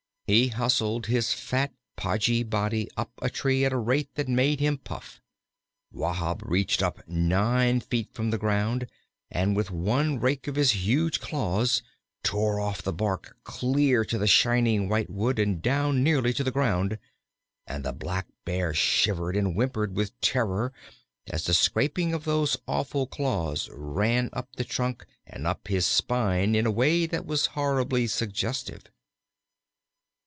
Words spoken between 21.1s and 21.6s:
as the